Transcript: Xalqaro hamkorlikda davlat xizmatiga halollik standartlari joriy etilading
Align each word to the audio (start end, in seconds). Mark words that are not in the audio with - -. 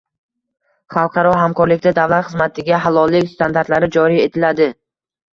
Xalqaro 0.93 1.33
hamkorlikda 1.41 1.91
davlat 1.99 2.25
xizmatiga 2.29 2.79
halollik 2.85 3.27
standartlari 3.33 3.91
joriy 3.97 4.23
etilading 4.23 4.73